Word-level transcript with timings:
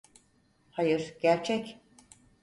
Hayır, 0.71 1.17
gerçek. 1.21 1.79